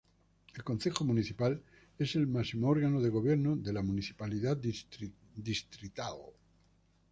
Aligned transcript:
El 0.55 0.63
Concejo 0.63 1.03
Municipal 1.05 1.61
es 1.99 2.15
el 2.15 2.25
máximo 2.25 2.69
órgano 2.69 3.01
de 3.01 3.11
gobierno 3.11 3.55
de 3.55 3.71
la 3.71 3.83
Municipalidad 3.83 4.57
Distrital. 4.57 6.17